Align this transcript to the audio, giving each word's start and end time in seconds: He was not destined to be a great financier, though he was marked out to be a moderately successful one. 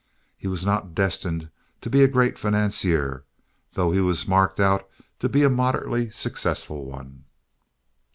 He 0.35 0.47
was 0.47 0.65
not 0.65 0.95
destined 0.95 1.51
to 1.81 1.87
be 1.87 2.01
a 2.01 2.07
great 2.07 2.39
financier, 2.39 3.23
though 3.73 3.91
he 3.91 4.01
was 4.01 4.27
marked 4.27 4.59
out 4.59 4.89
to 5.19 5.29
be 5.29 5.43
a 5.43 5.47
moderately 5.49 6.09
successful 6.09 6.85
one. 6.85 7.25